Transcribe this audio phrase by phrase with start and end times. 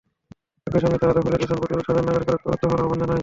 [0.67, 3.19] একই সঙ্গে তারা দখল-দূষণ প্রতিরোধে সাধারণ নাগরিকদের ঐক্যবদ্ধ হওয়ার আহ্বানও জানায়।